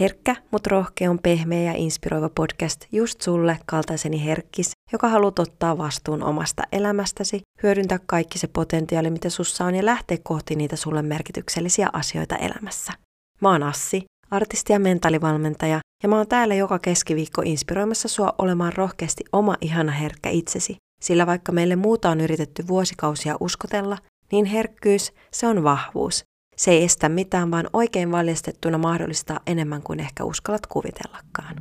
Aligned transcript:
Herkkä, 0.00 0.36
mutta 0.50 0.70
rohkea 0.70 1.10
on 1.10 1.18
pehmeä 1.18 1.62
ja 1.62 1.72
inspiroiva 1.76 2.28
podcast 2.28 2.84
just 2.92 3.20
sulle, 3.20 3.58
kaltaiseni 3.66 4.24
herkkis, 4.24 4.70
joka 4.92 5.08
haluat 5.08 5.38
ottaa 5.38 5.78
vastuun 5.78 6.22
omasta 6.22 6.62
elämästäsi, 6.72 7.40
hyödyntää 7.62 7.98
kaikki 8.06 8.38
se 8.38 8.46
potentiaali, 8.46 9.10
mitä 9.10 9.30
sussa 9.30 9.64
on 9.64 9.74
ja 9.74 9.84
lähteä 9.84 10.18
kohti 10.22 10.54
niitä 10.54 10.76
sulle 10.76 11.02
merkityksellisiä 11.02 11.88
asioita 11.92 12.36
elämässä. 12.36 13.03
Mä 13.40 13.50
oon 13.50 13.62
Assi, 13.62 14.04
artisti 14.30 14.72
ja 14.72 14.78
mentaalivalmentaja, 14.78 15.80
ja 16.02 16.08
mä 16.08 16.16
oon 16.16 16.28
täällä 16.28 16.54
joka 16.54 16.78
keskiviikko 16.78 17.42
inspiroimassa 17.44 18.08
sua 18.08 18.34
olemaan 18.38 18.72
rohkeasti 18.76 19.24
oma 19.32 19.56
ihana 19.60 19.92
herkkä 19.92 20.30
itsesi, 20.30 20.76
sillä 21.00 21.26
vaikka 21.26 21.52
meille 21.52 21.76
muuta 21.76 22.10
on 22.10 22.20
yritetty 22.20 22.66
vuosikausia 22.68 23.36
uskotella, 23.40 23.98
niin 24.32 24.44
herkkyys, 24.44 25.12
se 25.32 25.46
on 25.46 25.62
vahvuus, 25.62 26.24
se 26.56 26.70
ei 26.70 26.84
estä 26.84 27.08
mitään, 27.08 27.50
vaan 27.50 27.68
oikein 27.72 28.12
valjastettuna 28.12 28.78
mahdollistaa 28.78 29.40
enemmän 29.46 29.82
kuin 29.82 30.00
ehkä 30.00 30.24
uskallat 30.24 30.66
kuvitellakaan. 30.66 31.54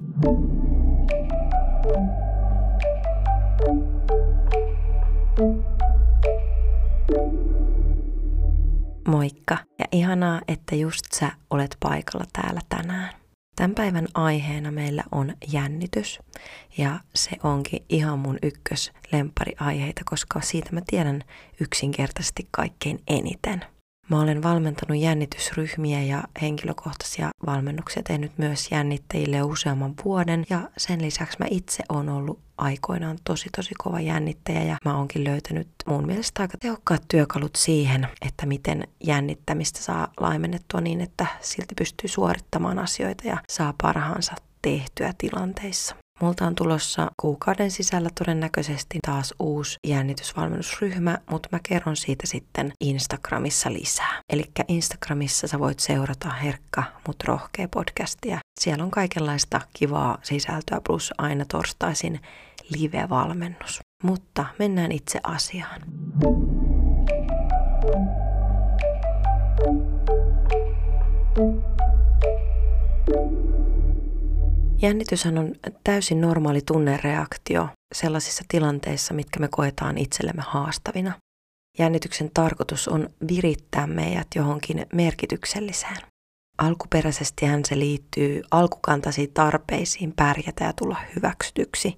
Moikka 9.07 9.57
ja 9.79 9.85
ihanaa, 9.91 10.41
että 10.47 10.75
just 10.75 11.05
sä 11.13 11.31
olet 11.49 11.77
paikalla 11.79 12.25
täällä 12.33 12.61
tänään. 12.69 13.13
Tämän 13.55 13.75
päivän 13.75 14.07
aiheena 14.13 14.71
meillä 14.71 15.03
on 15.11 15.33
jännitys 15.51 16.19
ja 16.77 16.99
se 17.15 17.31
onkin 17.43 17.85
ihan 17.89 18.19
mun 18.19 18.37
ykkös 18.43 18.91
aiheita, 19.59 20.01
koska 20.05 20.41
siitä 20.41 20.69
mä 20.71 20.81
tiedän 20.87 21.23
yksinkertaisesti 21.59 22.47
kaikkein 22.51 22.99
eniten. 23.07 23.65
Mä 24.09 24.21
olen 24.21 24.43
valmentanut 24.43 24.97
jännitysryhmiä 24.97 26.01
ja 26.01 26.23
henkilökohtaisia 26.41 27.29
valmennuksia 27.45 28.03
tehnyt 28.03 28.37
myös 28.37 28.71
jännittäjille 28.71 29.43
useamman 29.43 29.93
vuoden 30.05 30.45
ja 30.49 30.69
sen 30.77 31.01
lisäksi 31.01 31.37
mä 31.39 31.45
itse 31.49 31.83
olen 31.89 32.09
ollut 32.09 32.39
aikoinaan 32.57 33.17
tosi 33.23 33.49
tosi 33.55 33.73
kova 33.77 33.99
jännittäjä 33.99 34.63
ja 34.63 34.77
mä 34.85 34.97
oonkin 34.97 35.23
löytänyt 35.23 35.67
mun 35.85 36.05
mielestä 36.05 36.41
aika 36.41 36.57
tehokkaat 36.57 37.03
työkalut 37.07 37.55
siihen, 37.55 38.07
että 38.21 38.45
miten 38.45 38.87
jännittämistä 39.03 39.79
saa 39.79 40.07
laimennettua 40.19 40.81
niin, 40.81 41.01
että 41.01 41.25
silti 41.41 41.75
pystyy 41.77 42.09
suorittamaan 42.09 42.79
asioita 42.79 43.27
ja 43.27 43.37
saa 43.49 43.73
parhaansa 43.81 44.33
tehtyä 44.61 45.13
tilanteissa. 45.17 46.02
Multa 46.23 46.47
on 46.47 46.55
tulossa 46.55 47.11
kuukauden 47.21 47.71
sisällä 47.71 48.09
todennäköisesti 48.19 48.99
taas 49.05 49.33
uusi 49.39 49.77
jännitysvalmennusryhmä, 49.87 51.17
mutta 51.29 51.49
mä 51.51 51.59
kerron 51.69 51.95
siitä 51.95 52.27
sitten 52.27 52.71
Instagramissa 52.81 53.73
lisää. 53.73 54.21
Eli 54.29 54.43
Instagramissa 54.67 55.47
sä 55.47 55.59
voit 55.59 55.79
seurata 55.79 56.29
Herkka, 56.29 56.83
mut 57.07 57.23
rohkea 57.23 57.67
podcastia. 57.67 58.39
Siellä 58.59 58.83
on 58.83 58.91
kaikenlaista 58.91 59.61
kivaa 59.73 60.17
sisältöä 60.21 60.81
plus 60.87 61.13
aina 61.17 61.45
torstaisin 61.45 62.19
live-valmennus. 62.69 63.79
Mutta 64.03 64.45
mennään 64.59 64.91
itse 64.91 65.19
asiaan. 65.23 65.81
Jännityshän 74.83 75.37
on 75.37 75.55
täysin 75.83 76.21
normaali 76.21 76.61
tunnereaktio 76.61 77.69
sellaisissa 77.95 78.43
tilanteissa, 78.47 79.13
mitkä 79.13 79.39
me 79.39 79.47
koetaan 79.51 79.97
itsellemme 79.97 80.43
haastavina. 80.47 81.13
Jännityksen 81.79 82.31
tarkoitus 82.33 82.87
on 82.87 83.09
virittää 83.27 83.87
meidät 83.87 84.27
johonkin 84.35 84.85
merkitykselliseen. 84.93 85.97
Alkuperäisesti 86.57 87.45
hän 87.45 87.65
se 87.65 87.79
liittyy 87.79 88.41
alkukantaisiin 88.51 89.33
tarpeisiin 89.33 90.13
pärjätä 90.15 90.63
ja 90.63 90.73
tulla 90.73 90.97
hyväksytyksi, 91.15 91.97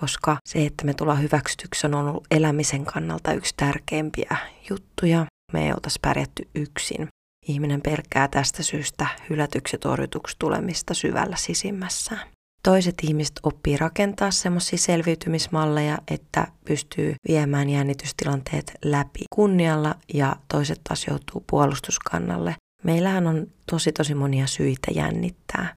koska 0.00 0.36
se, 0.48 0.66
että 0.66 0.84
me 0.84 0.94
tullaan 0.94 1.22
hyväksytyksi 1.22 1.86
on 1.86 1.94
ollut 1.94 2.26
elämisen 2.30 2.84
kannalta 2.84 3.32
yksi 3.32 3.54
tärkeimpiä 3.56 4.36
juttuja. 4.70 5.26
Me 5.52 5.66
ei 5.66 5.72
oltaisi 5.72 5.98
pärjätty 6.02 6.48
yksin. 6.54 7.08
Ihminen 7.48 7.80
pelkää 7.82 8.28
tästä 8.28 8.62
syystä 8.62 9.06
hylätyksi 9.30 9.78
torjutuksi 9.78 10.36
tulemista 10.38 10.94
syvällä 10.94 11.36
sisimmässään. 11.36 12.28
Toiset 12.62 12.94
ihmiset 13.02 13.40
oppii 13.42 13.76
rakentaa 13.76 14.30
semmoisia 14.30 14.78
selviytymismalleja, 14.78 15.98
että 16.10 16.46
pystyy 16.64 17.14
viemään 17.28 17.70
jännitystilanteet 17.70 18.72
läpi 18.84 19.24
kunnialla 19.34 19.94
ja 20.14 20.36
toiset 20.48 20.80
taas 20.88 21.06
joutuu 21.06 21.44
puolustuskannalle. 21.50 22.54
Meillähän 22.84 23.26
on 23.26 23.46
tosi 23.70 23.92
tosi 23.92 24.14
monia 24.14 24.46
syitä 24.46 24.90
jännittää, 24.94 25.74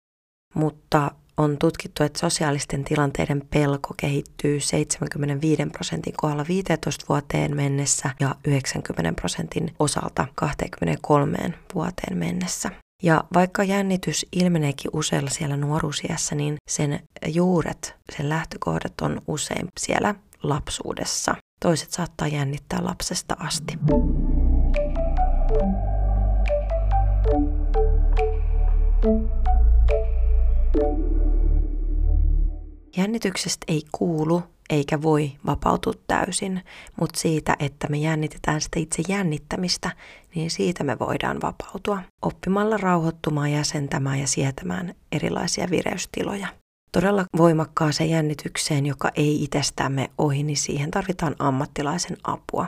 mutta 0.55 1.11
on 1.39 1.57
tutkittu, 1.57 2.03
että 2.03 2.19
sosiaalisten 2.19 2.83
tilanteiden 2.83 3.41
pelko 3.49 3.93
kehittyy 3.97 4.59
75 4.59 5.65
prosentin 5.65 6.13
kohdalla 6.17 6.45
15 6.47 7.05
vuoteen 7.09 7.55
mennessä 7.55 8.09
ja 8.19 8.35
90 8.47 9.21
prosentin 9.21 9.75
osalta 9.79 10.27
23 10.35 11.37
vuoteen 11.75 12.17
mennessä. 12.17 12.71
Ja 13.03 13.23
vaikka 13.33 13.63
jännitys 13.63 14.25
ilmeneekin 14.31 14.91
useilla 14.93 15.29
siellä 15.29 15.57
nuoruusiässä, 15.57 16.35
niin 16.35 16.55
sen 16.69 16.99
juuret, 17.27 17.95
sen 18.15 18.29
lähtökohdat 18.29 19.01
on 19.01 19.21
usein 19.27 19.67
siellä 19.79 20.15
lapsuudessa. 20.43 21.35
Toiset 21.61 21.91
saattaa 21.91 22.27
jännittää 22.27 22.83
lapsesta 22.83 23.35
asti. 23.39 23.79
Jännityksestä 32.97 33.65
ei 33.67 33.81
kuulu 33.91 34.43
eikä 34.69 35.01
voi 35.01 35.31
vapautua 35.45 35.93
täysin, 36.07 36.61
mutta 36.99 37.19
siitä, 37.19 37.55
että 37.59 37.87
me 37.87 37.97
jännitetään 37.97 38.61
sitä 38.61 38.79
itse 38.79 39.03
jännittämistä, 39.07 39.91
niin 40.35 40.51
siitä 40.51 40.83
me 40.83 40.99
voidaan 40.99 41.41
vapautua 41.41 42.01
oppimalla 42.21 42.77
rauhoittumaan, 42.77 43.51
jäsentämään 43.51 44.19
ja 44.19 44.27
sietämään 44.27 44.95
erilaisia 45.11 45.67
vireystiloja. 45.69 46.47
Todella 46.91 47.25
voimakkaaseen 47.37 48.09
jännitykseen, 48.09 48.85
joka 48.85 49.11
ei 49.15 49.43
itsestämme 49.43 50.09
ohi, 50.17 50.43
niin 50.43 50.57
siihen 50.57 50.91
tarvitaan 50.91 51.35
ammattilaisen 51.39 52.17
apua, 52.23 52.67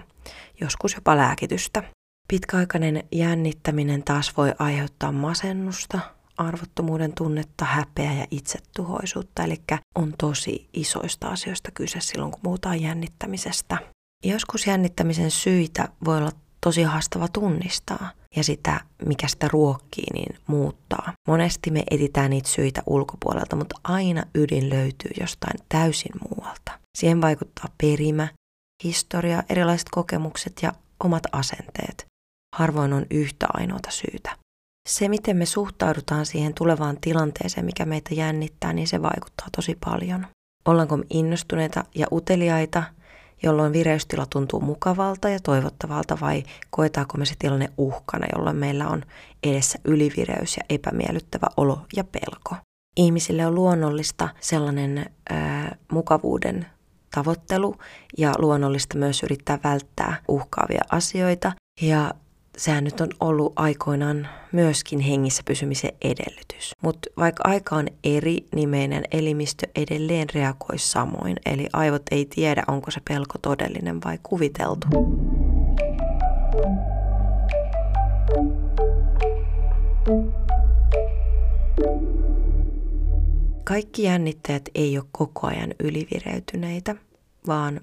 joskus 0.61 0.95
jopa 0.95 1.17
lääkitystä. 1.17 1.83
Pitkäaikainen 2.27 3.03
jännittäminen 3.11 4.03
taas 4.03 4.37
voi 4.37 4.53
aiheuttaa 4.59 5.11
masennusta, 5.11 5.99
arvottomuuden 6.47 7.13
tunnetta, 7.13 7.65
häpeä 7.65 8.13
ja 8.13 8.25
itsetuhoisuutta. 8.31 9.43
Eli 9.43 9.61
on 9.95 10.13
tosi 10.17 10.69
isoista 10.73 11.27
asioista 11.27 11.71
kyse 11.71 12.01
silloin, 12.01 12.31
kun 12.31 12.41
puhutaan 12.43 12.81
jännittämisestä. 12.81 13.77
Joskus 14.25 14.67
jännittämisen 14.67 15.31
syitä 15.31 15.89
voi 16.05 16.17
olla 16.17 16.31
tosi 16.61 16.83
haastava 16.83 17.27
tunnistaa 17.27 18.11
ja 18.35 18.43
sitä, 18.43 18.81
mikä 19.05 19.27
sitä 19.27 19.47
ruokkii, 19.47 20.13
niin 20.13 20.37
muuttaa. 20.47 21.13
Monesti 21.27 21.71
me 21.71 21.83
etitään 21.91 22.29
niitä 22.29 22.49
syitä 22.49 22.81
ulkopuolelta, 22.85 23.55
mutta 23.55 23.79
aina 23.83 24.23
ydin 24.35 24.69
löytyy 24.69 25.11
jostain 25.19 25.59
täysin 25.69 26.11
muualta. 26.29 26.71
Siihen 26.97 27.21
vaikuttaa 27.21 27.65
perimä, 27.81 28.27
historia, 28.83 29.43
erilaiset 29.49 29.87
kokemukset 29.91 30.53
ja 30.61 30.73
omat 31.03 31.23
asenteet. 31.31 32.05
Harvoin 32.55 32.93
on 32.93 33.05
yhtä 33.11 33.47
ainoata 33.53 33.91
syytä 33.91 34.40
se, 34.89 35.09
miten 35.09 35.37
me 35.37 35.45
suhtaudutaan 35.45 36.25
siihen 36.25 36.53
tulevaan 36.53 36.97
tilanteeseen, 37.01 37.65
mikä 37.65 37.85
meitä 37.85 38.13
jännittää, 38.13 38.73
niin 38.73 38.87
se 38.87 39.01
vaikuttaa 39.01 39.47
tosi 39.55 39.77
paljon. 39.85 40.27
Ollaanko 40.65 40.97
me 40.97 41.05
innostuneita 41.09 41.83
ja 41.95 42.07
uteliaita, 42.11 42.83
jolloin 43.43 43.73
vireystila 43.73 44.25
tuntuu 44.25 44.59
mukavalta 44.59 45.29
ja 45.29 45.39
toivottavalta, 45.39 46.17
vai 46.21 46.43
koetaanko 46.69 47.17
me 47.17 47.25
se 47.25 47.35
tilanne 47.39 47.69
uhkana, 47.77 48.27
jolloin 48.35 48.55
meillä 48.57 48.87
on 48.87 49.03
edessä 49.43 49.79
ylivireys 49.85 50.57
ja 50.57 50.63
epämiellyttävä 50.69 51.47
olo 51.57 51.85
ja 51.95 52.03
pelko. 52.03 52.55
Ihmisille 52.97 53.45
on 53.45 53.55
luonnollista 53.55 54.29
sellainen 54.39 55.05
ää, 55.29 55.75
mukavuuden 55.91 56.65
tavoittelu 57.15 57.75
ja 58.17 58.33
luonnollista 58.37 58.97
myös 58.97 59.23
yrittää 59.23 59.59
välttää 59.63 60.17
uhkaavia 60.27 60.81
asioita. 60.89 61.51
Ja 61.81 62.13
sehän 62.61 62.83
nyt 62.83 63.01
on 63.01 63.09
ollut 63.19 63.53
aikoinaan 63.55 64.27
myöskin 64.51 64.99
hengissä 64.99 65.43
pysymisen 65.45 65.91
edellytys. 66.01 66.71
Mutta 66.81 67.09
vaikka 67.17 67.43
aika 67.45 67.75
on 67.75 67.87
eri, 68.03 68.37
niin 68.55 68.69
meidän 68.69 69.03
elimistö 69.11 69.67
edelleen 69.75 70.27
reagoi 70.33 70.77
samoin. 70.77 71.37
Eli 71.45 71.67
aivot 71.73 72.01
ei 72.11 72.25
tiedä, 72.25 72.63
onko 72.67 72.91
se 72.91 73.01
pelko 73.09 73.37
todellinen 73.41 73.99
vai 74.05 74.19
kuviteltu. 74.23 74.87
Kaikki 83.63 84.03
jännitteet 84.03 84.69
ei 84.75 84.97
ole 84.97 85.05
koko 85.11 85.47
ajan 85.47 85.73
ylivireytyneitä, 85.79 86.95
vaan 87.47 87.81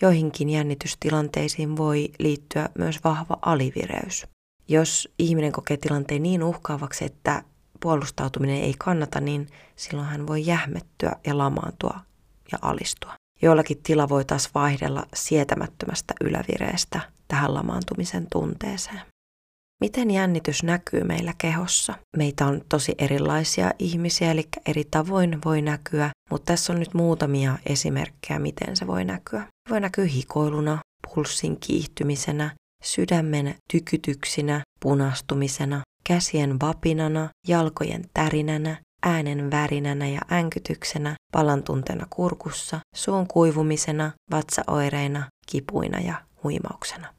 joihinkin 0.00 0.50
jännitystilanteisiin 0.50 1.76
voi 1.76 2.08
liittyä 2.18 2.68
myös 2.78 3.04
vahva 3.04 3.38
alivireys. 3.42 4.26
Jos 4.68 5.08
ihminen 5.18 5.52
kokee 5.52 5.76
tilanteen 5.76 6.22
niin 6.22 6.42
uhkaavaksi, 6.42 7.04
että 7.04 7.42
puolustautuminen 7.80 8.62
ei 8.62 8.74
kannata, 8.78 9.20
niin 9.20 9.48
silloin 9.76 10.08
hän 10.08 10.26
voi 10.26 10.46
jähmettyä 10.46 11.12
ja 11.26 11.38
lamaantua 11.38 12.00
ja 12.52 12.58
alistua. 12.62 13.14
Joillakin 13.42 13.82
tila 13.82 14.08
voi 14.08 14.24
taas 14.24 14.50
vaihdella 14.54 15.06
sietämättömästä 15.14 16.14
ylävireestä 16.20 17.00
tähän 17.28 17.54
lamaantumisen 17.54 18.26
tunteeseen. 18.32 19.00
Miten 19.80 20.10
jännitys 20.10 20.62
näkyy 20.62 21.04
meillä 21.04 21.34
kehossa? 21.38 21.94
Meitä 22.16 22.46
on 22.46 22.60
tosi 22.68 22.94
erilaisia 22.98 23.70
ihmisiä, 23.78 24.30
eli 24.30 24.48
eri 24.66 24.84
tavoin 24.90 25.38
voi 25.44 25.62
näkyä, 25.62 26.10
mutta 26.30 26.52
tässä 26.52 26.72
on 26.72 26.78
nyt 26.78 26.94
muutamia 26.94 27.58
esimerkkejä, 27.66 28.38
miten 28.38 28.76
se 28.76 28.86
voi 28.86 29.04
näkyä. 29.04 29.46
Voi 29.70 29.80
näkyä 29.80 30.04
hikoiluna, 30.04 30.78
pulssin 31.14 31.60
kiihtymisenä, 31.60 32.50
sydämen 32.82 33.54
tykytyksinä, 33.72 34.60
punastumisena, 34.80 35.80
käsien 36.04 36.60
vapinana, 36.60 37.28
jalkojen 37.48 38.04
tärinänä, 38.14 38.76
äänen 39.02 39.50
värinänä 39.50 40.08
ja 40.08 40.20
änkytyksenä, 40.32 41.14
palantunteena 41.32 42.06
kurkussa, 42.10 42.80
suun 42.94 43.26
kuivumisena, 43.26 44.12
vatsaoireina, 44.30 45.24
kipuina 45.46 46.00
ja 46.00 46.14
huimauksena. 46.44 47.15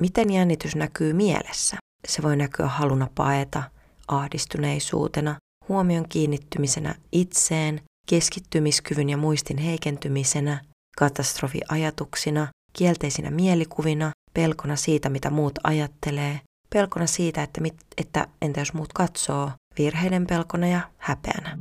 Miten 0.00 0.30
jännitys 0.30 0.76
näkyy 0.76 1.12
mielessä? 1.12 1.76
Se 2.08 2.22
voi 2.22 2.36
näkyä 2.36 2.66
haluna 2.66 3.08
paeta, 3.14 3.62
ahdistuneisuutena, 4.08 5.36
huomion 5.68 6.08
kiinnittymisenä 6.08 6.94
itseen, 7.12 7.80
keskittymiskyvyn 8.08 9.08
ja 9.08 9.16
muistin 9.16 9.58
heikentymisenä, 9.58 10.60
katastrofiajatuksina, 10.98 12.48
kielteisinä 12.72 13.30
mielikuvina, 13.30 14.10
pelkona 14.34 14.76
siitä, 14.76 15.08
mitä 15.08 15.30
muut 15.30 15.58
ajattelee, 15.64 16.40
pelkona 16.74 17.06
siitä, 17.06 17.42
että, 17.42 17.60
mit, 17.60 17.74
että 17.96 18.26
entä 18.42 18.60
jos 18.60 18.72
muut 18.72 18.92
katsoo, 18.92 19.50
virheiden 19.78 20.26
pelkona 20.26 20.66
ja 20.66 20.80
häpeänä. 20.98 21.58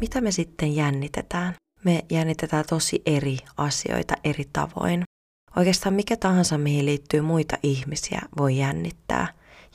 Mitä 0.00 0.20
me 0.20 0.30
sitten 0.30 0.76
jännitetään? 0.76 1.54
Me 1.84 2.04
jännitetään 2.10 2.64
tosi 2.68 3.02
eri 3.06 3.38
asioita 3.56 4.14
eri 4.24 4.44
tavoin. 4.52 5.02
Oikeastaan 5.56 5.94
mikä 5.94 6.16
tahansa, 6.16 6.58
mihin 6.58 6.86
liittyy 6.86 7.20
muita 7.20 7.56
ihmisiä, 7.62 8.20
voi 8.38 8.58
jännittää. 8.58 9.28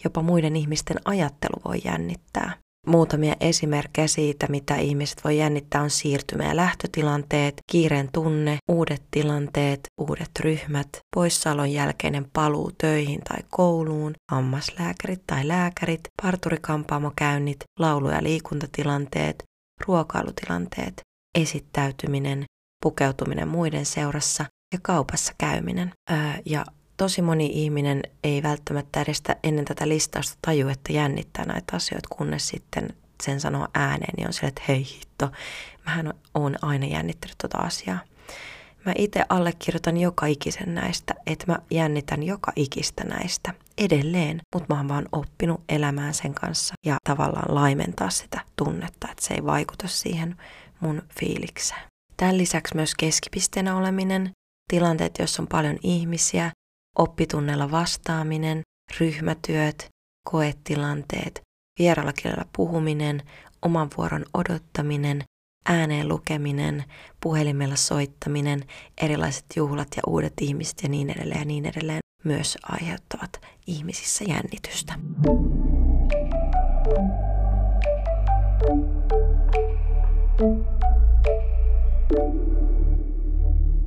Jopa 0.03 0.21
muiden 0.21 0.55
ihmisten 0.55 0.97
ajattelu 1.05 1.61
voi 1.65 1.81
jännittää. 1.85 2.53
Muutamia 2.87 3.35
esimerkkejä 3.39 4.07
siitä, 4.07 4.47
mitä 4.49 4.75
ihmiset 4.75 5.23
voi 5.23 5.37
jännittää, 5.37 5.81
on 5.81 5.89
siirtymä- 5.89 6.43
ja 6.43 6.55
lähtötilanteet, 6.55 7.53
kiireen 7.71 8.09
tunne, 8.13 8.57
uudet 8.71 9.03
tilanteet, 9.11 9.79
uudet 10.01 10.31
ryhmät, 10.39 10.87
poissaolon 11.15 11.71
jälkeinen 11.71 12.25
paluu 12.33 12.71
töihin 12.77 13.21
tai 13.29 13.39
kouluun, 13.49 14.13
hammaslääkärit 14.31 15.21
tai 15.27 15.47
lääkärit, 15.47 16.01
parturikampaamokäynnit, 16.21 17.59
laulu- 17.79 18.09
ja 18.09 18.23
liikuntatilanteet, 18.23 19.43
ruokailutilanteet, 19.87 21.01
esittäytyminen, 21.35 22.45
pukeutuminen 22.83 23.47
muiden 23.47 23.85
seurassa 23.85 24.45
ja 24.73 24.79
kaupassa 24.81 25.33
käyminen. 25.37 25.91
Öö, 26.11 26.17
ja 26.45 26.65
tosi 26.97 27.21
moni 27.21 27.45
ihminen 27.53 28.01
ei 28.23 28.43
välttämättä 28.43 29.01
edes 29.01 29.23
ennen 29.43 29.65
tätä 29.65 29.87
listausta 29.87 30.37
taju, 30.41 30.67
että 30.67 30.93
jännittää 30.93 31.45
näitä 31.45 31.75
asioita, 31.75 32.15
kunnes 32.15 32.47
sitten 32.47 32.89
sen 33.23 33.39
sanoo 33.39 33.67
ääneen, 33.73 34.13
niin 34.17 34.27
on 34.27 34.33
sille, 34.33 34.47
että 34.47 34.61
hei 34.67 34.85
hitto, 34.85 35.31
mähän 35.85 36.13
oon 36.33 36.55
aina 36.61 36.85
jännittänyt 36.85 37.37
tota 37.37 37.57
asiaa. 37.57 37.99
Mä 38.85 38.93
itse 38.97 39.23
allekirjoitan 39.29 39.97
joka 39.97 40.25
ikisen 40.25 40.75
näistä, 40.75 41.13
että 41.25 41.45
mä 41.47 41.59
jännitän 41.71 42.23
joka 42.23 42.51
ikistä 42.55 43.03
näistä 43.03 43.53
edelleen, 43.77 44.39
mutta 44.55 44.73
mä 44.73 44.79
oon 44.79 44.89
vaan 44.89 45.09
oppinut 45.11 45.63
elämään 45.69 46.13
sen 46.13 46.33
kanssa 46.33 46.73
ja 46.85 46.97
tavallaan 47.03 47.55
laimentaa 47.55 48.09
sitä 48.09 48.41
tunnetta, 48.55 49.07
että 49.11 49.25
se 49.25 49.33
ei 49.33 49.45
vaikuta 49.45 49.87
siihen 49.87 50.35
mun 50.79 51.01
fiilikseen. 51.19 51.81
Tämän 52.17 52.37
lisäksi 52.37 52.75
myös 52.75 52.95
keskipisteenä 52.95 53.77
oleminen, 53.77 54.31
tilanteet, 54.69 55.19
joissa 55.19 55.41
on 55.41 55.47
paljon 55.47 55.77
ihmisiä, 55.83 56.51
oppitunnella 56.97 57.71
vastaaminen, 57.71 58.61
ryhmätyöt, 58.99 59.87
koetilanteet, 60.29 61.41
vieralla 61.79 62.13
kielellä 62.13 62.45
puhuminen, 62.57 63.21
oman 63.61 63.89
vuoron 63.97 64.25
odottaminen, 64.33 65.23
ääneen 65.65 66.07
lukeminen, 66.07 66.83
puhelimella 67.21 67.75
soittaminen, 67.75 68.63
erilaiset 69.01 69.45
juhlat 69.55 69.87
ja 69.95 70.03
uudet 70.07 70.33
ihmiset 70.41 70.83
ja 70.83 70.89
niin 70.89 71.09
edelleen 71.09 71.39
ja 71.39 71.45
niin 71.45 71.65
edelleen 71.65 71.99
myös 72.23 72.57
aiheuttavat 72.63 73.41
ihmisissä 73.67 74.23
jännitystä. 74.27 74.93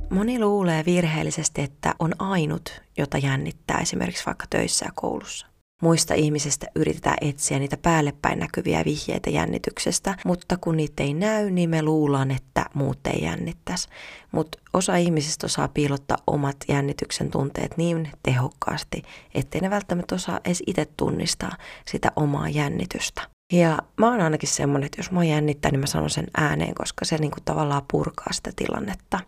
Moni 0.09 0.39
luulee 0.39 0.85
virheellisesti, 0.85 1.61
että 1.61 1.95
on 1.99 2.13
ainut, 2.19 2.81
jota 2.97 3.17
jännittää 3.17 3.77
esimerkiksi 3.77 4.25
vaikka 4.25 4.45
töissä 4.49 4.85
ja 4.85 4.91
koulussa. 4.95 5.54
Muista 5.81 6.13
ihmisistä 6.13 6.67
yritetään 6.75 7.17
etsiä 7.21 7.59
niitä 7.59 7.77
päällepäin 7.77 8.39
näkyviä 8.39 8.85
vihjeitä 8.85 9.29
jännityksestä, 9.29 10.15
mutta 10.25 10.57
kun 10.57 10.77
niitä 10.77 11.03
ei 11.03 11.13
näy, 11.13 11.49
niin 11.51 11.69
me 11.69 11.81
luullaan, 11.81 12.31
että 12.31 12.65
muut 12.73 13.07
ei 13.07 13.23
jännittäisi. 13.23 13.87
Mutta 14.31 14.57
osa 14.73 14.95
ihmisistä 14.95 15.45
osaa 15.45 15.67
piilottaa 15.67 16.17
omat 16.27 16.55
jännityksen 16.67 17.31
tunteet 17.31 17.77
niin 17.77 18.09
tehokkaasti, 18.23 19.03
ettei 19.33 19.61
ne 19.61 19.69
välttämättä 19.69 20.15
osaa 20.15 20.39
edes 20.45 20.63
itse 20.67 20.87
tunnistaa 20.97 21.57
sitä 21.85 22.11
omaa 22.15 22.49
jännitystä. 22.49 23.21
Ja 23.53 23.77
mä 23.97 24.07
oon 24.11 24.21
ainakin 24.21 24.49
semmonen, 24.49 24.85
että 24.85 24.99
jos 24.99 25.11
mä 25.11 25.23
jännittää, 25.23 25.71
niin 25.71 25.79
mä 25.79 25.85
sanon 25.85 26.09
sen 26.09 26.27
ääneen, 26.37 26.75
koska 26.75 27.05
se 27.05 27.17
niinku 27.17 27.37
tavallaan 27.45 27.85
purkaa 27.91 28.33
sitä 28.33 28.51
tilannetta. 28.55 29.19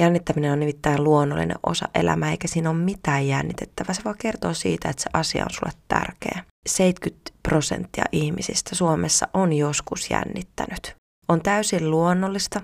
Jännittäminen 0.00 0.52
on 0.52 0.60
nimittäin 0.60 1.04
luonnollinen 1.04 1.56
osa 1.66 1.88
elämää, 1.94 2.30
eikä 2.30 2.48
siinä 2.48 2.70
ole 2.70 2.78
mitään 2.78 3.26
jännitettävää. 3.26 3.94
Se 3.94 4.04
vaan 4.04 4.16
kertoo 4.18 4.54
siitä, 4.54 4.88
että 4.88 5.02
se 5.02 5.10
asia 5.12 5.44
on 5.44 5.50
sulle 5.50 5.72
tärkeä. 5.88 6.44
70 6.68 7.30
prosenttia 7.42 8.04
ihmisistä 8.12 8.74
Suomessa 8.74 9.28
on 9.34 9.52
joskus 9.52 10.10
jännittänyt. 10.10 10.94
On 11.28 11.42
täysin 11.42 11.90
luonnollista, 11.90 12.60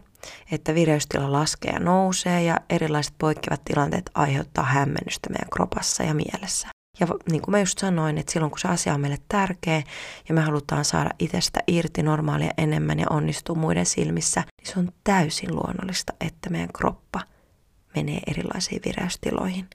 että 0.53 0.75
vireystila 0.75 1.33
laskee 1.33 1.73
ja 1.73 1.81
nousee 1.81 2.43
ja 2.43 2.57
erilaiset 2.71 3.15
poikkeavat 3.19 3.65
tilanteet 3.65 4.11
aiheuttaa 4.15 4.65
hämmennystä 4.65 5.31
meidän 5.31 5.51
kropassa 5.51 6.03
ja 6.03 6.15
mielessä. 6.15 6.69
Ja 7.01 7.07
niin 7.31 7.43
kuin 7.43 7.53
mä 7.53 7.59
just 7.59 7.79
sanoin, 7.79 8.19
että 8.19 8.33
silloin 8.33 8.51
kun 8.51 8.59
se 8.59 8.69
asia 8.69 8.95
on 8.95 9.01
meille 9.01 9.19
tärkeä 9.29 9.83
ja 10.29 10.35
me 10.35 10.41
halutaan 10.41 10.85
saada 10.85 11.11
itsestä 11.19 11.61
irti 11.67 12.03
normaalia 12.03 12.51
enemmän 12.59 12.99
ja 12.99 13.07
onnistua 13.11 13.57
muiden 13.57 13.87
silmissä, 13.87 14.41
niin 14.41 14.73
se 14.73 14.79
on 14.79 14.93
täysin 15.05 15.55
luonnollista, 15.55 16.13
että 16.21 16.51
meidän 16.51 16.73
kroppa 16.73 17.21
menee 17.97 18.21
erilaisiin 18.27 18.83
vireystiloihin. 18.87 19.69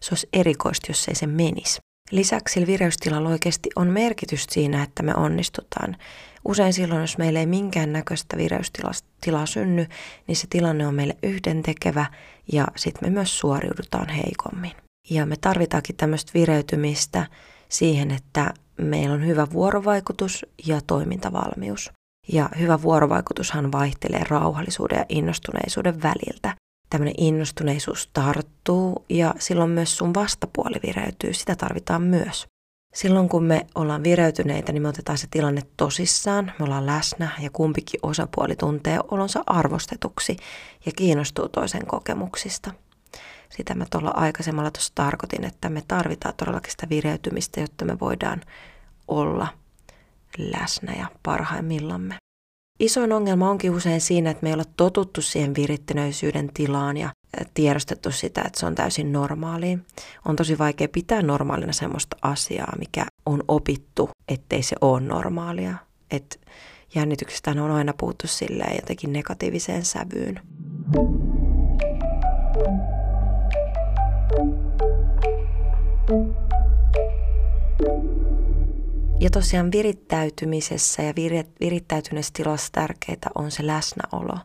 Se 0.00 0.08
olisi 0.10 0.28
erikoista, 0.32 0.86
jos 0.90 1.08
ei 1.08 1.14
se 1.14 1.26
menisi. 1.26 1.78
Lisäksi 2.10 2.66
vireystilalla 2.66 3.28
oikeasti 3.28 3.70
on 3.76 3.88
merkitys 3.88 4.46
siinä, 4.50 4.82
että 4.82 5.02
me 5.02 5.14
onnistutaan. 5.14 5.96
Usein 6.44 6.72
silloin, 6.72 7.00
jos 7.00 7.18
meillä 7.18 7.40
ei 7.40 7.46
minkäännäköistä 7.46 8.36
vireystilaa 8.36 9.46
synny, 9.46 9.86
niin 10.26 10.36
se 10.36 10.46
tilanne 10.50 10.86
on 10.86 10.94
meille 10.94 11.16
yhdentekevä 11.22 12.06
ja 12.52 12.66
sitten 12.76 13.08
me 13.08 13.12
myös 13.12 13.38
suoriudutaan 13.38 14.08
heikommin. 14.08 14.72
Ja 15.10 15.26
me 15.26 15.36
tarvitaankin 15.40 15.96
tämmöistä 15.96 16.32
vireytymistä 16.34 17.26
siihen, 17.68 18.10
että 18.10 18.54
meillä 18.76 19.14
on 19.14 19.26
hyvä 19.26 19.46
vuorovaikutus 19.52 20.46
ja 20.66 20.80
toimintavalmius. 20.86 21.92
Ja 22.32 22.48
hyvä 22.58 22.82
vuorovaikutushan 22.82 23.72
vaihtelee 23.72 24.24
rauhallisuuden 24.28 24.98
ja 24.98 25.04
innostuneisuuden 25.08 26.02
väliltä. 26.02 26.54
Tämmöinen 26.90 27.14
innostuneisuus 27.18 28.10
tarttuu 28.12 29.04
ja 29.08 29.34
silloin 29.38 29.70
myös 29.70 29.96
sun 29.96 30.14
vastapuoli 30.14 30.76
vireytyy. 30.86 31.34
Sitä 31.34 31.56
tarvitaan 31.56 32.02
myös. 32.02 32.46
Silloin 32.94 33.28
kun 33.28 33.44
me 33.44 33.66
ollaan 33.74 34.02
vireytyneitä, 34.02 34.72
niin 34.72 34.82
me 34.82 34.88
otetaan 34.88 35.18
se 35.18 35.26
tilanne 35.30 35.62
tosissaan, 35.76 36.52
me 36.58 36.64
ollaan 36.64 36.86
läsnä 36.86 37.28
ja 37.40 37.50
kumpikin 37.52 38.00
osapuoli 38.02 38.56
tuntee 38.56 38.98
olonsa 39.10 39.44
arvostetuksi 39.46 40.36
ja 40.86 40.92
kiinnostuu 40.96 41.48
toisen 41.48 41.86
kokemuksista– 41.86 42.72
sitä 43.50 43.74
mä 43.74 43.86
tuolla 43.90 44.10
aikaisemmalla 44.10 44.70
tuossa 44.70 44.92
tarkoitin, 44.94 45.44
että 45.44 45.68
me 45.68 45.82
tarvitaan 45.88 46.34
todellakin 46.36 46.70
sitä 46.70 46.88
vireytymistä, 46.88 47.60
jotta 47.60 47.84
me 47.84 48.00
voidaan 48.00 48.40
olla 49.08 49.48
läsnä 50.38 50.94
ja 50.94 51.06
parhaimmillamme. 51.22 52.16
Isoin 52.80 53.12
ongelma 53.12 53.50
onkin 53.50 53.70
usein 53.70 54.00
siinä, 54.00 54.30
että 54.30 54.42
me 54.42 54.48
ei 54.48 54.52
olla 54.52 54.64
totuttu 54.76 55.22
siihen 55.22 55.54
virittynöisyyden 55.54 56.50
tilaan 56.54 56.96
ja 56.96 57.10
tiedostettu 57.54 58.10
sitä, 58.10 58.42
että 58.46 58.60
se 58.60 58.66
on 58.66 58.74
täysin 58.74 59.12
normaalia. 59.12 59.78
On 60.24 60.36
tosi 60.36 60.58
vaikea 60.58 60.88
pitää 60.88 61.22
normaalina 61.22 61.72
semmoista 61.72 62.16
asiaa, 62.22 62.76
mikä 62.78 63.06
on 63.26 63.42
opittu, 63.48 64.10
ettei 64.28 64.62
se 64.62 64.76
ole 64.80 65.00
normaalia. 65.00 65.74
Et 66.10 66.40
jännityksestä 66.94 67.50
on 67.50 67.70
aina 67.70 67.94
puhuttu 67.98 68.26
silleen 68.26 68.76
jotenkin 68.76 69.12
negatiiviseen 69.12 69.84
sävyyn. 69.84 70.40
Ja 79.20 79.30
tosiaan 79.30 79.72
virittäytymisessä 79.72 81.02
ja 81.02 81.14
virittäytyneessä 81.60 82.32
tilassa 82.34 82.72
tärkeää 82.72 83.30
on 83.34 83.50
se 83.50 83.66
läsnäolo 83.66 84.38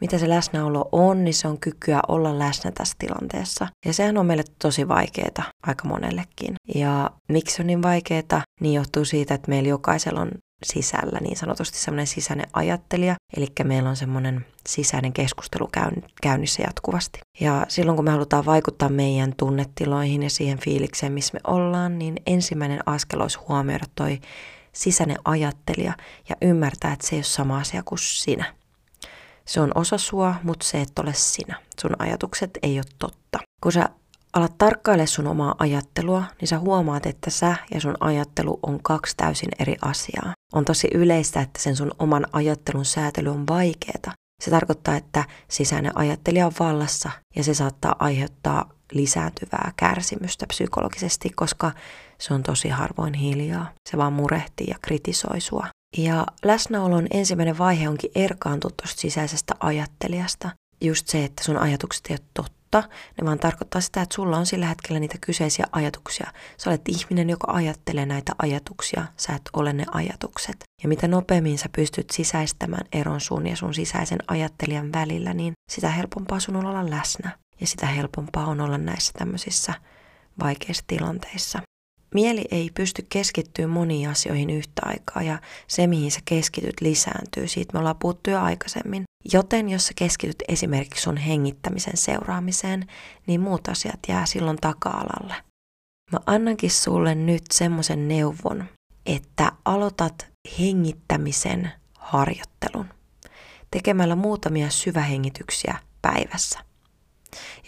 mitä 0.00 0.18
se 0.18 0.28
läsnäolo 0.28 0.88
on, 0.92 1.24
niin 1.24 1.34
se 1.34 1.48
on 1.48 1.58
kykyä 1.58 2.00
olla 2.08 2.38
läsnä 2.38 2.70
tässä 2.70 2.94
tilanteessa. 2.98 3.66
Ja 3.86 3.92
sehän 3.92 4.18
on 4.18 4.26
meille 4.26 4.44
tosi 4.58 4.88
vaikeaa 4.88 5.50
aika 5.66 5.88
monellekin. 5.88 6.54
Ja 6.74 7.10
miksi 7.28 7.56
se 7.56 7.62
on 7.62 7.66
niin 7.66 7.82
vaikeaa, 7.82 8.42
niin 8.60 8.74
johtuu 8.74 9.04
siitä, 9.04 9.34
että 9.34 9.48
meillä 9.48 9.68
jokaisella 9.68 10.20
on 10.20 10.30
sisällä 10.64 11.18
niin 11.20 11.36
sanotusti 11.36 11.78
semmoinen 11.78 12.06
sisäinen 12.06 12.46
ajattelija, 12.52 13.14
eli 13.36 13.46
meillä 13.64 13.90
on 13.90 13.96
semmoinen 13.96 14.46
sisäinen 14.68 15.12
keskustelu 15.12 15.70
käynnissä 16.22 16.62
jatkuvasti. 16.62 17.20
Ja 17.40 17.66
silloin 17.68 17.96
kun 17.96 18.04
me 18.04 18.10
halutaan 18.10 18.46
vaikuttaa 18.46 18.88
meidän 18.88 19.34
tunnetiloihin 19.36 20.22
ja 20.22 20.30
siihen 20.30 20.58
fiilikseen, 20.58 21.12
missä 21.12 21.34
me 21.34 21.40
ollaan, 21.46 21.98
niin 21.98 22.16
ensimmäinen 22.26 22.80
askel 22.86 23.20
olisi 23.20 23.38
huomioida 23.38 23.84
toi 23.94 24.20
sisäinen 24.72 25.18
ajattelija 25.24 25.92
ja 26.28 26.36
ymmärtää, 26.42 26.92
että 26.92 27.06
se 27.06 27.16
ei 27.16 27.18
ole 27.18 27.24
sama 27.24 27.58
asia 27.58 27.82
kuin 27.84 27.98
sinä. 27.98 28.54
Se 29.44 29.60
on 29.60 29.72
osa 29.74 29.98
sua, 29.98 30.34
mutta 30.42 30.66
se 30.66 30.80
et 30.80 30.98
ole 30.98 31.14
sinä. 31.14 31.60
Sun 31.80 31.96
ajatukset 31.98 32.50
ei 32.62 32.78
ole 32.78 32.84
totta. 32.98 33.38
Kun 33.62 33.72
sä 33.72 33.88
alat 34.32 34.58
tarkkaile 34.58 35.06
sun 35.06 35.26
omaa 35.26 35.54
ajattelua, 35.58 36.24
niin 36.40 36.48
sä 36.48 36.58
huomaat, 36.58 37.06
että 37.06 37.30
sä 37.30 37.56
ja 37.74 37.80
sun 37.80 37.94
ajattelu 38.00 38.58
on 38.62 38.82
kaksi 38.82 39.16
täysin 39.16 39.48
eri 39.58 39.76
asiaa. 39.82 40.32
On 40.52 40.64
tosi 40.64 40.88
yleistä, 40.94 41.40
että 41.40 41.62
sen 41.62 41.76
sun 41.76 41.92
oman 41.98 42.26
ajattelun 42.32 42.84
säätely 42.84 43.28
on 43.28 43.46
vaikeeta. 43.46 44.10
Se 44.42 44.50
tarkoittaa, 44.50 44.96
että 44.96 45.24
sisäinen 45.48 45.98
ajattelija 45.98 46.46
on 46.46 46.52
vallassa 46.60 47.10
ja 47.36 47.44
se 47.44 47.54
saattaa 47.54 47.96
aiheuttaa 47.98 48.70
lisääntyvää 48.92 49.72
kärsimystä 49.76 50.46
psykologisesti, 50.46 51.30
koska 51.30 51.72
se 52.18 52.34
on 52.34 52.42
tosi 52.42 52.68
harvoin 52.68 53.14
hiljaa. 53.14 53.72
Se 53.90 53.96
vaan 53.96 54.12
murehtii 54.12 54.66
ja 54.70 54.76
kritisoi 54.82 55.40
sua. 55.40 55.66
Ja 55.98 56.26
läsnäolon 56.44 57.06
ensimmäinen 57.10 57.58
vaihe 57.58 57.88
onkin 57.88 58.10
erkaantua 58.14 58.70
tuosta 58.70 59.00
sisäisestä 59.00 59.54
ajattelijasta. 59.60 60.50
Just 60.80 61.08
se, 61.08 61.24
että 61.24 61.44
sun 61.44 61.56
ajatukset 61.56 62.06
ei 62.06 62.14
ole 62.14 62.26
totta, 62.34 62.59
ne 63.20 63.26
vaan 63.26 63.38
tarkoittaa 63.38 63.80
sitä, 63.80 64.02
että 64.02 64.14
sulla 64.14 64.36
on 64.36 64.46
sillä 64.46 64.66
hetkellä 64.66 65.00
niitä 65.00 65.18
kyseisiä 65.20 65.66
ajatuksia. 65.72 66.32
Sä 66.56 66.70
olet 66.70 66.88
ihminen, 66.88 67.30
joka 67.30 67.52
ajattelee 67.52 68.06
näitä 68.06 68.32
ajatuksia, 68.42 69.06
sä 69.16 69.32
et 69.32 69.42
ole 69.52 69.72
ne 69.72 69.84
ajatukset. 69.92 70.56
Ja 70.82 70.88
mitä 70.88 71.08
nopeammin 71.08 71.58
sä 71.58 71.68
pystyt 71.76 72.10
sisäistämään 72.10 72.86
eron 72.92 73.20
sun 73.20 73.46
ja 73.46 73.56
sun 73.56 73.74
sisäisen 73.74 74.18
ajattelijan 74.28 74.92
välillä, 74.92 75.34
niin 75.34 75.52
sitä 75.70 75.90
helpompaa 75.90 76.40
sun 76.40 76.56
on 76.56 76.66
olla 76.66 76.90
läsnä. 76.90 77.38
Ja 77.60 77.66
sitä 77.66 77.86
helpompaa 77.86 78.46
on 78.46 78.60
olla 78.60 78.78
näissä 78.78 79.12
tämmöisissä 79.18 79.74
vaikeissa 80.42 80.84
tilanteissa 80.86 81.62
mieli 82.14 82.44
ei 82.50 82.70
pysty 82.74 83.06
keskittyä 83.08 83.66
moniin 83.66 84.08
asioihin 84.08 84.50
yhtä 84.50 84.82
aikaa 84.84 85.22
ja 85.22 85.38
se, 85.66 85.86
mihin 85.86 86.10
sä 86.10 86.20
keskityt, 86.24 86.80
lisääntyy. 86.80 87.48
Siitä 87.48 87.72
me 87.72 87.78
ollaan 87.78 87.98
puhuttu 87.98 88.30
jo 88.30 88.40
aikaisemmin. 88.40 89.04
Joten 89.32 89.68
jos 89.68 89.86
sä 89.86 89.92
keskityt 89.96 90.42
esimerkiksi 90.48 91.02
sun 91.02 91.16
hengittämisen 91.16 91.96
seuraamiseen, 91.96 92.86
niin 93.26 93.40
muut 93.40 93.68
asiat 93.68 94.00
jää 94.08 94.26
silloin 94.26 94.58
taka-alalle. 94.60 95.34
Mä 96.12 96.18
annankin 96.26 96.70
sulle 96.70 97.14
nyt 97.14 97.44
semmoisen 97.52 98.08
neuvon, 98.08 98.64
että 99.06 99.52
aloitat 99.64 100.28
hengittämisen 100.58 101.70
harjoittelun 101.98 102.86
tekemällä 103.70 104.16
muutamia 104.16 104.70
syvähengityksiä 104.70 105.78
päivässä. 106.02 106.69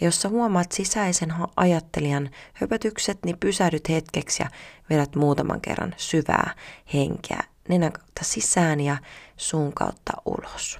Ja 0.01 0.07
jos 0.07 0.21
sä 0.21 0.29
huomaat 0.29 0.71
sisäisen 0.71 1.33
ajattelijan 1.55 2.29
höpötykset, 2.53 3.25
niin 3.25 3.37
pysähdyt 3.39 3.89
hetkeksi 3.89 4.43
ja 4.43 4.49
vedät 4.89 5.15
muutaman 5.15 5.61
kerran 5.61 5.93
syvää 5.97 6.55
henkeä 6.93 7.43
nenän 7.69 7.91
kautta 7.91 8.23
sisään 8.23 8.79
ja 8.79 8.97
suun 9.37 9.73
kautta 9.73 10.13
ulos. 10.25 10.79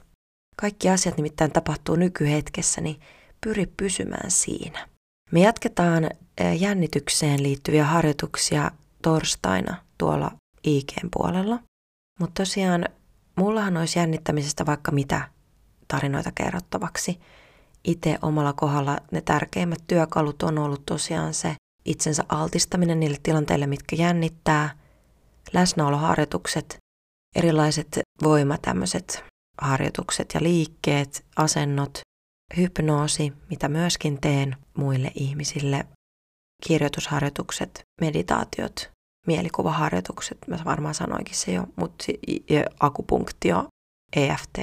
Kaikki 0.56 0.90
asiat 0.90 1.18
nimittäin 1.18 1.52
tapahtuu 1.52 1.96
nykyhetkessä, 1.96 2.82
niin 2.82 3.02
pyri 3.42 3.66
pysymään 3.66 4.32
siinä. 4.32 4.88
Me 5.32 5.40
jatketaan 5.40 6.10
jännitykseen 6.60 7.44
liittyviä 7.44 7.86
harjoituksia 7.86 8.72
torstaina 9.02 9.76
tuolla 9.98 10.32
IGn 10.64 11.10
puolella. 11.14 11.60
Mutta 12.20 12.42
tosiaan, 12.42 12.86
mullahan 13.36 13.78
olisi 13.78 14.00
jännittämisestä 14.00 14.66
vaikka 14.66 14.92
mitä 14.92 15.30
tarinoita 15.88 16.32
kerrottavaksi– 16.36 17.20
itse 17.88 18.18
omalla 18.22 18.54
kohdalla 18.54 18.98
ne 19.12 19.22
tärkeimmät 19.22 19.84
työkalut 19.88 20.44
on 20.44 20.58
ollut 20.58 20.86
tosiaan 20.86 21.34
se 21.34 21.56
itsensä 21.86 22.24
altistaminen 22.30 23.00
niille 23.00 23.18
tilanteille, 23.24 23.68
mitkä 23.68 23.96
jännittää, 23.96 24.78
läsnäoloharjoitukset, 25.54 26.78
erilaiset 27.36 28.00
voima, 28.24 28.58
tämmöiset 28.58 29.24
harjoitukset 29.62 30.34
ja 30.34 30.44
liikkeet, 30.44 31.26
asennot, 31.38 32.00
hypnoosi, 32.58 33.34
mitä 33.50 33.70
myöskin 33.70 34.22
teen 34.22 34.58
muille 34.78 35.12
ihmisille, 35.16 35.86
kirjoitusharjoitukset, 36.68 37.82
meditaatiot, 38.02 38.90
mielikuvaharjoitukset, 39.28 40.38
mä 40.48 40.60
varmaan 40.66 40.96
sanoinkin 40.96 41.36
se 41.36 41.52
jo, 41.52 41.68
mutta 41.76 42.06
akupunktio, 42.80 43.68
EFT, 44.16 44.58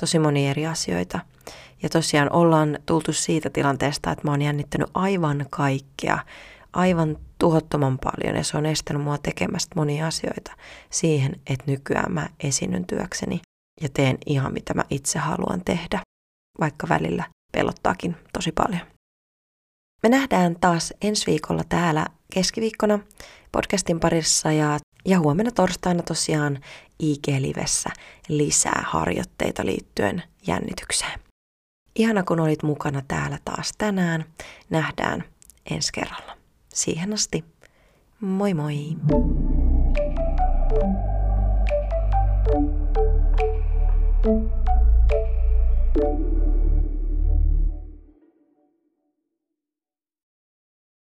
tosi 0.00 0.18
moni 0.18 0.48
eri 0.48 0.66
asioita– 0.66 1.20
ja 1.84 1.88
tosiaan 1.88 2.32
ollaan 2.32 2.78
tultu 2.86 3.12
siitä 3.12 3.50
tilanteesta, 3.50 4.10
että 4.10 4.28
mä 4.28 4.30
oon 4.30 4.42
jännittänyt 4.42 4.90
aivan 4.94 5.46
kaikkea, 5.50 6.18
aivan 6.72 7.16
tuhottoman 7.38 7.98
paljon 7.98 8.36
ja 8.36 8.44
se 8.44 8.56
on 8.56 8.66
estänyt 8.66 9.02
mua 9.02 9.18
tekemästä 9.18 9.72
monia 9.76 10.06
asioita 10.06 10.52
siihen, 10.90 11.40
että 11.46 11.64
nykyään 11.66 12.12
mä 12.12 12.28
esinnyn 12.40 12.86
työkseni 12.86 13.40
ja 13.80 13.88
teen 13.88 14.18
ihan 14.26 14.52
mitä 14.52 14.74
mä 14.74 14.84
itse 14.90 15.18
haluan 15.18 15.64
tehdä, 15.64 16.00
vaikka 16.60 16.88
välillä 16.88 17.24
pelottaakin 17.52 18.16
tosi 18.32 18.52
paljon. 18.52 18.80
Me 20.02 20.08
nähdään 20.08 20.56
taas 20.60 20.94
ensi 21.02 21.26
viikolla 21.26 21.64
täällä 21.68 22.06
keskiviikkona 22.34 22.98
podcastin 23.52 24.00
parissa 24.00 24.52
ja, 24.52 24.78
ja 25.04 25.20
huomenna 25.20 25.50
torstaina 25.52 26.02
tosiaan 26.02 26.58
IG-livessä 27.02 27.90
lisää 28.28 28.84
harjoitteita 28.86 29.66
liittyen 29.66 30.22
jännitykseen. 30.46 31.20
Ihana 31.96 32.22
kun 32.22 32.40
olit 32.40 32.62
mukana 32.62 33.02
täällä 33.08 33.38
taas 33.44 33.72
tänään. 33.78 34.24
Nähdään 34.70 35.24
ensi 35.70 35.92
kerralla. 35.92 36.36
Siihen 36.68 37.12
asti, 37.12 37.44
moi 38.20 38.54
moi! 38.54 38.96